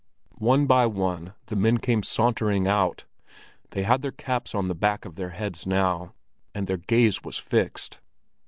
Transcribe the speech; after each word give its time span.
One 0.41 0.65
by 0.65 0.87
one 0.87 1.35
the 1.45 1.55
men 1.55 1.77
came 1.77 2.01
sauntering 2.01 2.65
out. 2.67 3.05
They 3.69 3.83
had 3.83 4.01
their 4.01 4.09
caps 4.11 4.55
on 4.55 4.67
the 4.67 4.73
back 4.73 5.05
of 5.05 5.13
their 5.13 5.29
heads 5.29 5.67
now, 5.67 6.15
and 6.55 6.65
their 6.65 6.77
gaze 6.77 7.23
was 7.23 7.37
fixed. 7.37 7.99